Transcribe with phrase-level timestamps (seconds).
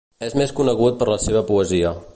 [0.27, 1.95] És més conegut per la seva poesia.